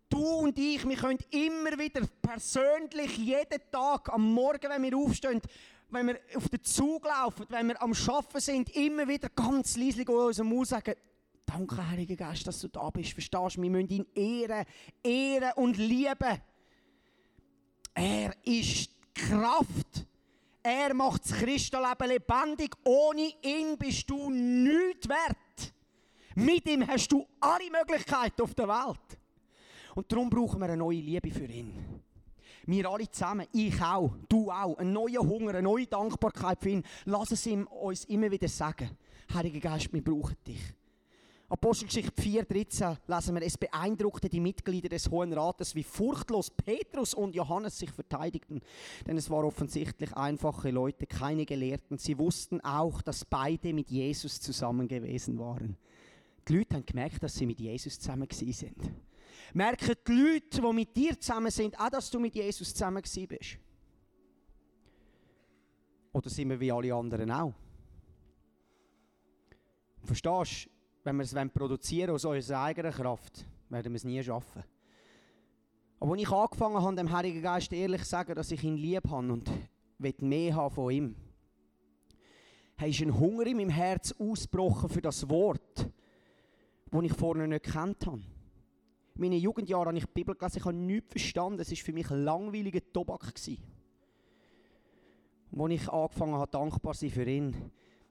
[0.09, 5.41] Du und ich, wir können immer wieder persönlich jeden Tag am Morgen, wenn wir aufstehen,
[5.89, 10.01] wenn wir auf den Zug laufen, wenn wir am Arbeiten sind, immer wieder ganz leise
[10.01, 10.95] in unserem Mund sagen,
[11.45, 13.13] danke Heiliger Geist, dass du da bist.
[13.13, 14.65] Verstehst du, wir müssen ihn ehren,
[15.03, 16.41] ehren und lieben.
[17.93, 20.05] Er ist Kraft.
[20.61, 22.75] Er macht das Christenleben lebendig.
[22.83, 25.73] Ohne ihn bist du nichts wert.
[26.35, 29.19] Mit ihm hast du alle Möglichkeiten auf der Welt.
[29.93, 31.94] Und darum brauchen wir eine neue Liebe für ihn.
[32.65, 36.83] Wir alle zusammen, ich auch, du auch, einen neuen Hunger, eine neue Dankbarkeit für ihn.
[37.05, 38.89] Lass es ihm uns immer wieder sagen.
[39.33, 40.61] Heiliger Geist, wir brauchen dich.
[41.47, 47.35] Apostelgeschichte 4,13 lesen wir, es beeindruckte die Mitglieder des Hohen Rates, wie furchtlos Petrus und
[47.35, 48.61] Johannes sich verteidigten.
[49.05, 51.99] Denn es waren offensichtlich einfache Leute, keine Gelehrten.
[51.99, 55.77] Sie wussten auch, dass beide mit Jesus zusammen gewesen waren.
[56.47, 58.75] Die Leute haben gemerkt, dass sie mit Jesus zusammen sind.
[59.55, 63.57] Merken die Leute, die mit dir zusammen sind, auch, dass du mit Jesus zusammen bist?
[66.11, 67.53] Oder sind wir wie alle anderen auch?
[70.03, 70.69] Verstehst du,
[71.05, 74.61] wenn wir es produzieren aus unserer eigenen Kraft, werden wir es nie schaffen.
[76.01, 79.09] Aber als ich angefangen habe, dem Heiligen Geist ehrlich zu sagen, dass ich ihn lieb
[79.09, 79.49] habe und
[80.21, 81.15] mehr haben von ihm,
[82.85, 85.89] ist ein Hunger in meinem Herz ausgebrochen für das Wort,
[86.91, 88.21] das ich vorher nicht gekannt habe.
[89.15, 91.61] In meinen Jugendjahren habe ich die Bibel gelesen, ich habe nichts verstanden.
[91.61, 93.33] Es war für mich langweiliger Tobak.
[93.33, 93.63] Gewesen.
[95.57, 97.55] Als ich angefangen habe, dankbar zu sein für ihn,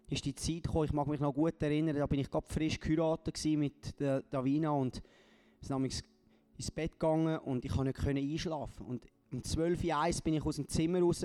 [0.09, 2.81] ist die Zeit gekommen, ich mag mich noch gut erinnern, da bin ich gerade frisch
[2.81, 5.03] geheiratet mit Davina und
[5.61, 6.03] sind
[6.57, 8.87] ins Bett gegangen und ich konnte nicht einschlafen.
[8.87, 11.25] Und um 12.01 Uhr bin ich aus dem Zimmer raus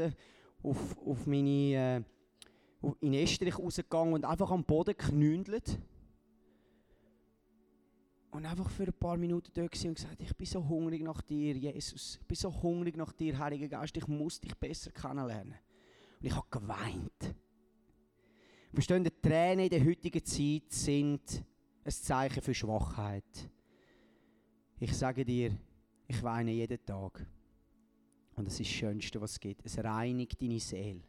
[0.62, 2.04] auf, auf meine,
[2.82, 5.80] äh, in Estrich rausgegangen und einfach am Boden geknündelt
[8.32, 11.56] und einfach für ein paar Minuten dort und gesagt, ich bin so hungrig nach dir,
[11.56, 12.18] Jesus.
[12.22, 13.98] Ich bin so hungrig nach dir, Heiliger Geist.
[13.98, 15.56] Ich muss dich besser kennenlernen.
[16.20, 17.36] Und ich habe geweint.
[18.74, 21.44] Verstehen, die Tränen in der heutigen Zeit sind
[21.84, 23.50] ein Zeichen für Schwachheit.
[24.80, 25.58] Ich sage dir,
[26.08, 27.26] ich weine jeden Tag.
[28.36, 29.66] Und das ist das Schönste, was es gibt.
[29.66, 31.02] Es reinigt deine Seele.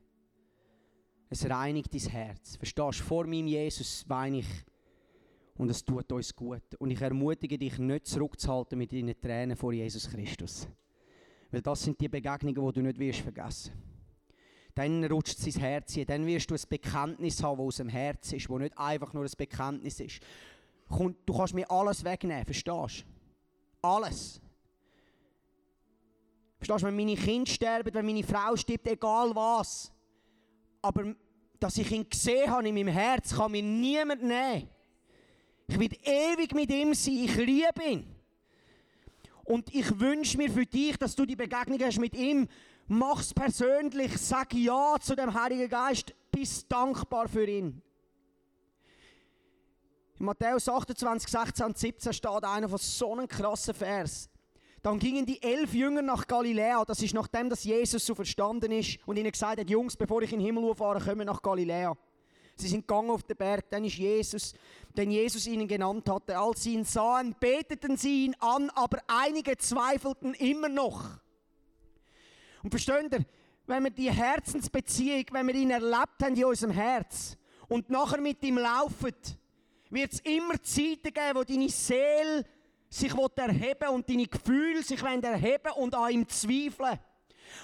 [1.29, 2.57] Es reinigt dein Herz.
[2.57, 4.49] Verstehst du, vor meinem Jesus weine ich
[5.57, 6.75] Und es tut uns gut.
[6.79, 10.67] Und ich ermutige dich, nicht zurückzuhalten mit deinen Tränen vor Jesus Christus.
[11.51, 13.73] Weil das sind die Begegnungen, die du nicht wirst vergessen
[14.75, 16.07] Dann rutscht sein Herz hin.
[16.07, 19.25] Dann wirst du ein Bekenntnis haben, das aus dem Herz ist, das nicht einfach nur
[19.25, 20.21] ein Bekenntnis ist.
[20.89, 22.69] Du kannst mir alles wegnehmen, verstehst
[23.03, 23.87] du?
[23.87, 24.41] Alles.
[26.59, 29.93] Verstehst du, wenn meine Kinder sterben, wenn meine Frau stirbt, egal was.
[30.83, 31.15] Aber
[31.59, 34.69] dass ich ihn gesehen habe in meinem Herz, kann mir niemand nehmen.
[35.71, 37.25] Ich werde ewig mit ihm sein.
[37.25, 38.05] Ich liebe ihn.
[39.45, 42.49] Und ich wünsche mir für dich, dass du die Begegnung hast mit ihm.
[42.89, 44.19] Mach es persönlich.
[44.19, 46.13] Sag Ja zu dem Heiligen Geist.
[46.33, 47.81] Bist dankbar für ihn.
[50.19, 54.29] In Matthäus 28, 16 und 17 steht einer von so einem krassen Vers.
[54.83, 56.85] Dann gingen die elf Jünger nach Galiläa.
[56.85, 60.33] Das ist nachdem, dass Jesus so verstanden ist und ihnen gesagt hat, Jungs, bevor ich
[60.33, 61.97] in den Himmel fahre, kommen wir nach Galiläa.
[62.61, 64.55] Sie sind gegangen auf den Berg, dann ist Jesus,
[64.97, 66.39] den Jesus ihnen genannt hatte.
[66.39, 71.05] Als sie ihn sahen, beteten sie ihn an, aber einige zweifelten immer noch.
[72.63, 73.25] Und versteht ihr,
[73.67, 77.37] wenn wir die Herzensbeziehung, wenn wir ihn erlebt haben in unserem Herz
[77.69, 79.15] und nachher mit ihm laufen,
[79.91, 82.45] wird es immer Zeiten geben, wo deine Seele
[82.89, 86.99] sich erheben und deine Gefühle sich erheben und an ihm zweifeln.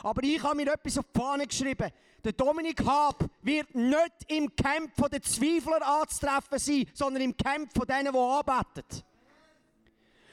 [0.03, 1.91] Aber ich habe mir etwas auf die Fahne geschrieben.
[2.25, 7.87] Der Dominik Hab wird nicht im Camp der Zweifler anzutreffen sein, sondern im Camp von
[7.87, 8.83] denen, die arbeiten.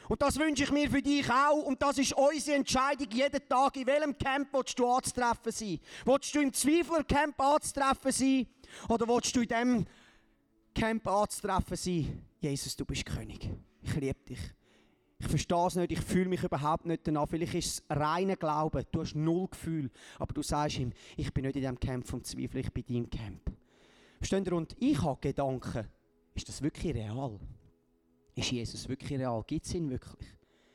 [0.10, 1.64] Und das wünsche ich mir für dich auch.
[1.64, 3.76] Und das ist unsere Entscheidung jeden Tag.
[3.78, 5.80] In welchem Camp willst du anzutreffen sein?
[6.06, 8.48] Willst du im Zweiflercamp anzutreffen sein?
[8.90, 9.86] Oder willst du in dem
[10.76, 12.26] Camp anzutreffen sein?
[12.40, 13.50] Jesus, du bist König.
[13.82, 14.40] Ich liebe dich.
[15.24, 17.30] Ich verstehe es nicht, ich fühle mich überhaupt nicht danach.
[17.30, 19.90] Vielleicht ist es reiner Glaube, du hast null Gefühl.
[20.20, 22.94] Aber du sagst ihm, ich bin nicht in diesem Camp vom Zweifel, ich bin in
[22.94, 23.52] deinem Camp.
[24.18, 24.54] Versteht ihr?
[24.54, 25.88] Und ich habe Gedanken,
[26.34, 27.40] ist das wirklich real?
[28.36, 29.42] Ist Jesus wirklich real?
[29.48, 30.28] Gibt es ihn wirklich?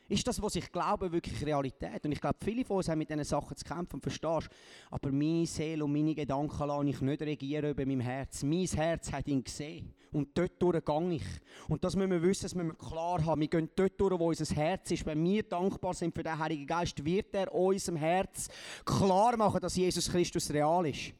[0.08, 2.06] Ist das, was ich glaube, wirklich Realität?
[2.06, 4.48] Und ich glaube, viele von uns haben mit diesen Sachen zu kämpfen, verstehst
[4.90, 8.42] Aber meine Seele und meine Gedanken lasse ich nicht regieren über mein Herz.
[8.42, 9.92] Mein Herz hat ihn gesehen.
[10.12, 11.25] Und dort durch gehe ich.
[11.68, 13.40] Und das müssen wir wissen, das müssen wir klar haben.
[13.40, 15.05] Wir gehen dort durch, wo unser Herz ist.
[15.07, 18.49] Wenn wir dankbar sind für den Heiligen Geist, wird er unserem Herz
[18.85, 21.12] klar machen, dass Jesus Christus real ist.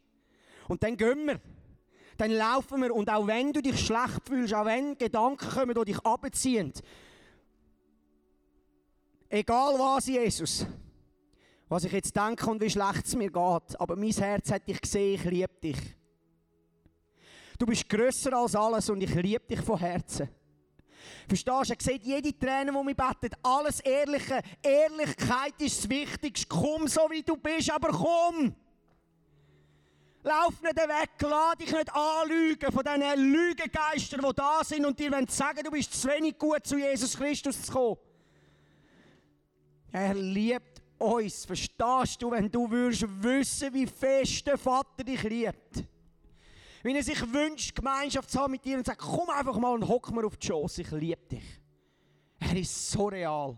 [0.69, 1.41] Und dann gehen wir
[2.17, 2.93] dann laufen wir.
[2.93, 6.73] Und auch wenn du dich schlecht fühlst, auch wenn Gedanken kommen, die dich abziehen,
[9.31, 10.67] Egal was, Jesus.
[11.69, 13.79] Was ich jetzt denke und wie schlecht es mir geht.
[13.81, 15.98] Aber mein Herz hat dich gesehen, ich liebe dich.
[17.59, 20.29] Du bist grösser als alles und ich liebe dich von Herzen.
[21.27, 21.75] Verstehst du?
[21.75, 24.41] Er sieht jede Träne, die wir beten, alles Ehrliche.
[24.63, 26.47] Ehrlichkeit ist das Wichtigste.
[26.49, 28.55] Komm so wie du bist, aber komm!
[30.23, 35.11] Lauf nicht weg, lass dich nicht anlügen von diesen Lügengeistern, die da sind und dir
[35.29, 37.97] sagen, du bist zu wenig gut, zu Jesus Christus zu kommen.
[39.93, 41.45] Er liebt uns.
[41.45, 45.85] Verstehst du, wenn du würdest wissen, wie fest der Vater dich liebt?
[46.83, 49.87] Wenn er sich wünscht, Gemeinschaft zu haben mit dir und sagt, komm einfach mal und
[49.87, 51.61] hock mir auf die Schoß, ich liebe dich.
[52.41, 53.57] Er ist so real.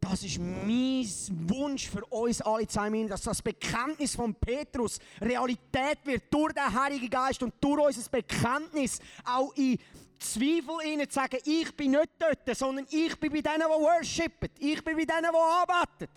[0.00, 1.04] Das ist mein
[1.48, 7.10] Wunsch für uns alle zusammen, dass das Bekenntnis von Petrus Realität wird durch den Heiligen
[7.10, 9.78] Geist und durch unser Bekenntnis auch in
[10.18, 14.48] Zweifel zu sagen, ich bin nicht dort, sondern ich bin bei denen, die worshipen.
[14.58, 16.08] Ich bin bei denen, die arbeiten.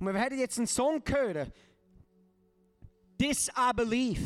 [0.00, 1.52] Und wir werden jetzt einen Song hören.
[3.74, 4.22] Believe.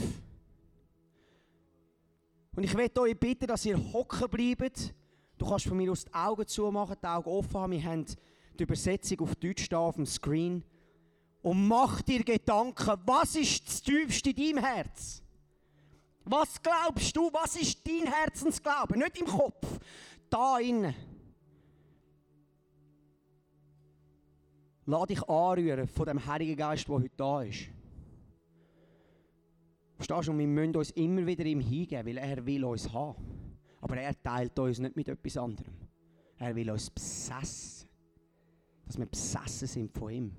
[2.54, 4.94] Und ich möchte euch bitten, dass ihr hocken bleibt.
[5.38, 7.72] Du kannst von mir aus die Augen zumachen, die Augen offen haben.
[7.72, 8.04] Wir haben
[8.58, 10.62] die Übersetzung auf Deutsch da auf dem Screen.
[11.40, 15.22] Und mach dir Gedanken, was ist das Tiefste in deinem Herz?
[16.24, 17.30] Was glaubst du?
[17.32, 18.96] Was ist dein Herzensglaube?
[18.96, 19.66] Nicht im Kopf,
[20.30, 20.94] da innen.
[24.86, 27.68] Lass dich anrühren von dem Heiligen Geist, der heute da ist.
[30.02, 30.32] Verstehst du?
[30.32, 33.14] Und wir müssen uns immer wieder ihm hingeben, weil er will uns haben.
[33.80, 35.72] Aber er teilt uns nicht mit etwas anderem.
[36.38, 37.88] Er will uns besessen.
[38.84, 40.32] Dass wir besessen sind von ihm.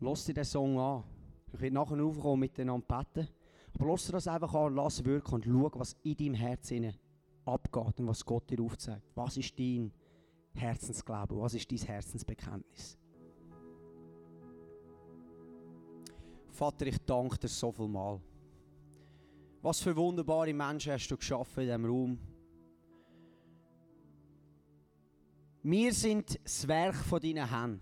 [0.00, 1.04] Lass dir den Song an.
[1.50, 3.28] Ich werde nachher aufkommen miteinander beten.
[3.72, 6.92] Aber lass dir das einfach an, lass wirken und schau, was in deinem Herzen
[7.46, 9.02] abgeht und was Gott dir aufzeigt.
[9.14, 9.92] Was ist dein
[10.52, 11.40] Herzensglaube?
[11.40, 12.98] Was ist dein Herzensbekenntnis?
[16.58, 18.20] Vater, ich danke dir so viel mal.
[19.62, 22.18] Was für wunderbare Menschen hast du geschaffen in diesem Raum.
[25.62, 27.80] Wir sind das Werk von deinen Händen.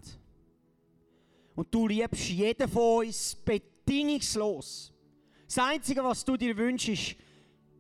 [1.55, 4.93] Und du liebst jeden von uns bedingungslos.
[5.47, 7.16] Das Einzige, was du dir wünschst,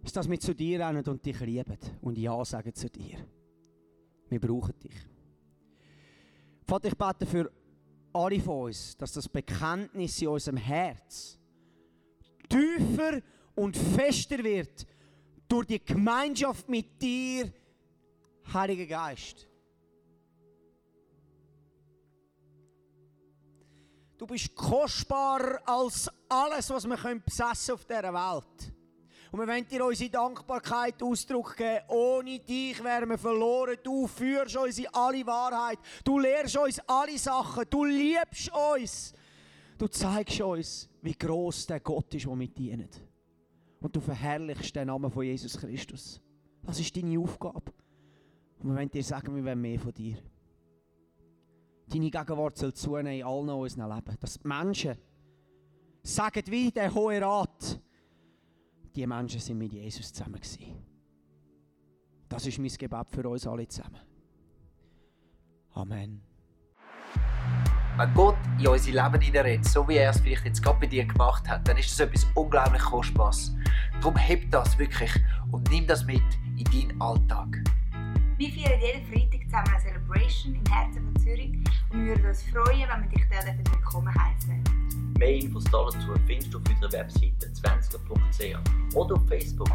[0.02, 3.18] ist, dass wir zu dir rennen und dich lieben und Ja sagen zu dir.
[4.30, 4.96] Wir brauchen dich.
[6.64, 7.52] Vater, ich bete für
[8.16, 11.38] alle von uns, dass das Bekenntnis in unserem Herz
[12.48, 13.20] tiefer
[13.54, 14.86] und fester wird
[15.48, 17.52] durch die Gemeinschaft mit dir,
[18.52, 19.48] Heiliger Geist.
[24.16, 28.75] Du bist kostbarer als alles, was wir besessen auf dieser Welt.
[29.36, 31.84] Und wir wollen dir unsere Dankbarkeit Ausdruck geben.
[31.88, 33.76] Ohne dich wären wir verloren.
[33.82, 35.78] Du führst uns in alle Wahrheit.
[36.02, 37.64] Du lehrst uns alle Sachen.
[37.68, 39.12] Du liebst uns.
[39.76, 42.88] Du zeigst uns, wie groß der Gott ist, der mit dienen.
[43.78, 46.18] Und du verherrlichst den Namen von Jesus Christus.
[46.62, 47.74] Das ist deine Aufgabe.
[48.60, 50.16] Und wir wollen dir sagen, wir wollen mehr von dir.
[51.88, 54.16] Deine Gegenwart soll zunehmen in allen unseren Leben.
[54.18, 54.96] Dass die Menschen
[56.02, 57.82] sagen, wie der Hohe Rat,
[58.96, 60.74] die Menschen sind mit Jesus zusammen gewesen.
[62.28, 64.00] Das ist mein Gebet für uns alle zusammen.
[65.74, 66.22] Amen.
[67.98, 71.04] Wenn Gott in unser Leben hineinredet, so wie er es vielleicht jetzt gerade bei dir
[71.04, 73.54] gemacht hat, dann ist das etwas unglaublich Kostbares.
[74.00, 75.12] Darum heb das wirklich
[75.50, 76.22] und nimm das mit
[76.56, 77.62] in deinen Alltag.
[78.38, 81.52] Wir feiern jeden Freitag zusammen eine Celebration im Herzen von Zürich
[81.90, 85.05] und wir würden uns freuen, wenn wir dich dort willkommen heißen.
[85.18, 89.70] Mehr Infos dazu findest du auf unserer Webseite 20.ch oder auf Facebook.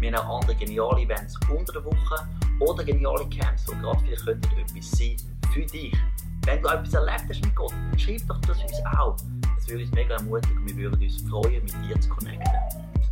[0.00, 2.28] Wir haben auch andere geniale Events unter der Woche
[2.60, 5.16] oder geniale Camps, die gerade vielleicht könnten etwas sein
[5.52, 5.96] für dich.
[6.44, 9.16] Wenn du etwas erlebt hast mit Gott, dann schreib doch das uns auch.
[9.56, 12.52] Das würde uns mega ermutigen und wir würden uns freuen, mit dir zu connecten.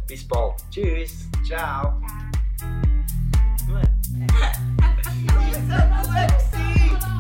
[0.07, 0.55] Bis bald.
[0.71, 1.29] Tschüss.
[1.47, 1.99] Ciao.
[3.67, 3.89] Gut.